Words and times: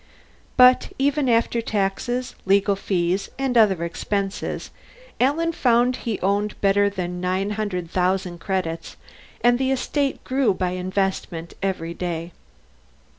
But 0.57 0.91
even 0.97 1.29
after 1.29 1.61
taxes, 1.61 2.33
legal 2.47 2.75
fees, 2.75 3.29
and 3.37 3.55
other 3.55 3.83
expenses, 3.83 4.71
Alan 5.19 5.51
found 5.51 5.97
he 5.97 6.19
owned 6.21 6.59
better 6.59 6.89
than 6.89 7.21
nine 7.21 7.51
hundred 7.51 7.91
thousand 7.91 8.39
credits, 8.39 8.97
and 9.41 9.59
the 9.59 9.69
estate 9.71 10.23
grew 10.23 10.55
by 10.55 10.71
investment 10.71 11.53
every 11.61 11.93
day. 11.93 12.31